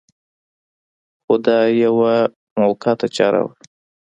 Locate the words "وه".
3.45-3.53